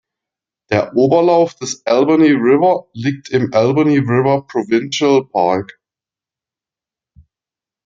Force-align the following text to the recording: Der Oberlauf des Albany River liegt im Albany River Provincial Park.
Der 0.71 0.95
Oberlauf 0.95 1.53
des 1.53 1.85
Albany 1.85 2.31
River 2.31 2.87
liegt 2.93 3.29
im 3.29 3.53
Albany 3.53 3.99
River 3.99 4.47
Provincial 4.47 5.25
Park. 5.27 5.79